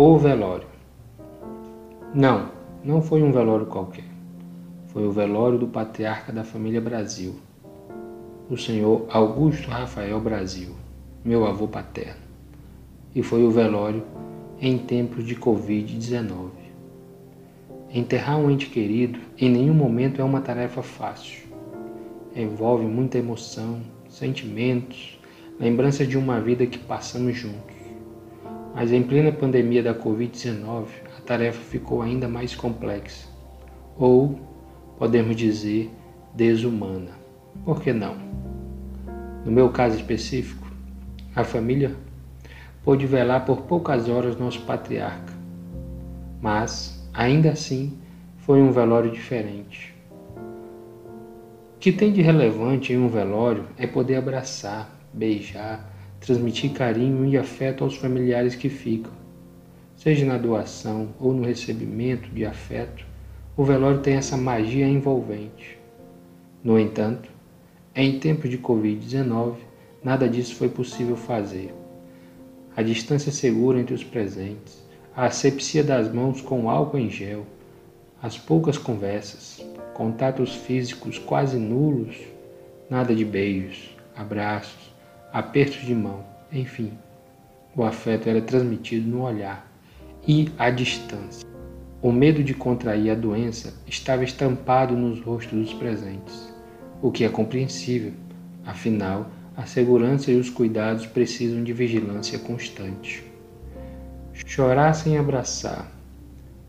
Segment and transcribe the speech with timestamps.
[0.00, 0.68] O velório.
[2.14, 2.52] Não,
[2.84, 4.04] não foi um velório qualquer.
[4.86, 7.34] Foi o velório do patriarca da família Brasil,
[8.48, 10.70] o senhor Augusto Rafael Brasil,
[11.24, 12.20] meu avô paterno.
[13.12, 14.04] E foi o velório
[14.60, 16.50] em tempos de Covid-19.
[17.92, 21.42] Enterrar um ente querido em nenhum momento é uma tarefa fácil.
[22.36, 25.18] Envolve muita emoção, sentimentos,
[25.58, 27.77] lembrança de uma vida que passamos juntos.
[28.80, 30.86] Mas em plena pandemia da Covid-19,
[31.18, 33.26] a tarefa ficou ainda mais complexa.
[33.98, 34.38] Ou,
[34.96, 35.90] podemos dizer,
[36.32, 37.10] desumana.
[37.64, 38.14] Por que não?
[39.44, 40.64] No meu caso específico,
[41.34, 41.92] a família
[42.84, 45.32] pôde velar por poucas horas nosso patriarca.
[46.40, 47.98] Mas, ainda assim,
[48.36, 49.92] foi um velório diferente.
[51.74, 57.36] O que tem de relevante em um velório é poder abraçar, beijar, transmitir carinho e
[57.36, 59.12] afeto aos familiares que ficam.
[59.96, 63.04] Seja na doação ou no recebimento de afeto,
[63.56, 65.78] o velório tem essa magia envolvente.
[66.62, 67.28] No entanto,
[67.94, 69.56] em tempos de Covid-19,
[70.02, 71.74] nada disso foi possível fazer.
[72.76, 74.84] A distância segura entre os presentes,
[75.16, 77.44] a asepsia das mãos com álcool em gel,
[78.22, 82.16] as poucas conversas, contatos físicos quase nulos,
[82.88, 84.94] nada de beijos, abraços,
[85.32, 86.92] apertos de mão, enfim.
[87.76, 89.70] O afeto era transmitido no olhar
[90.26, 91.46] e à distância.
[92.00, 96.52] O medo de contrair a doença estava estampado nos rostos dos presentes,
[97.02, 98.12] o que é compreensível,
[98.64, 103.24] afinal, a segurança e os cuidados precisam de vigilância constante.
[104.32, 105.90] Chorar sem abraçar,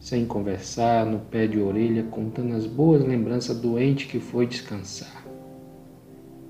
[0.00, 5.24] sem conversar, no pé de orelha, contando as boas lembranças do ente que foi descansar.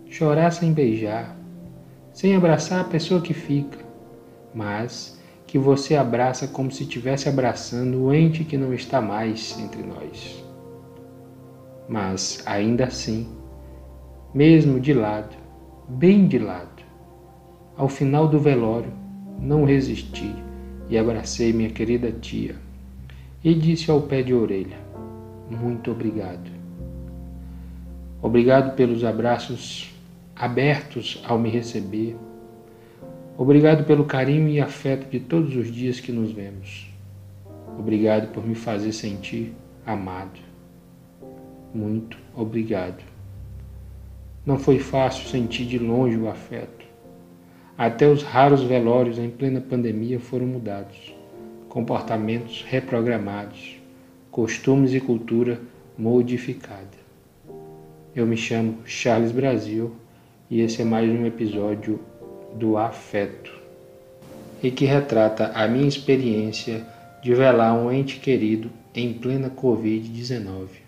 [0.07, 1.38] Chorar sem beijar,
[2.19, 3.79] sem abraçar a pessoa que fica,
[4.53, 9.85] mas que você abraça como se estivesse abraçando o ente que não está mais entre
[9.85, 10.45] nós.
[11.89, 13.29] Mas, ainda assim,
[14.35, 15.37] mesmo de lado,
[15.89, 16.83] bem de lado,
[17.77, 18.93] ao final do velório,
[19.39, 20.35] não resisti
[20.91, 22.57] e abracei minha querida tia
[23.45, 24.79] e disse ao pé de orelha:
[25.49, 26.51] Muito obrigado.
[28.21, 29.97] Obrigado pelos abraços
[30.39, 32.17] abertos ao me receber.
[33.37, 36.89] Obrigado pelo carinho e afeto de todos os dias que nos vemos.
[37.77, 39.53] Obrigado por me fazer sentir
[39.85, 40.39] amado.
[41.75, 43.03] Muito obrigado.
[44.47, 46.87] Não foi fácil sentir de longe o afeto.
[47.77, 51.15] Até os raros velórios em plena pandemia foram mudados,
[51.69, 53.77] comportamentos reprogramados,
[54.31, 55.61] costumes e cultura
[55.97, 56.97] modificada.
[58.15, 59.95] Eu me chamo Charles Brasil
[60.51, 62.01] e esse é mais um episódio
[62.55, 63.53] do Afeto
[64.63, 66.87] e que retrata a minha experiência
[67.23, 70.88] de velar um ente querido em plena Covid-19.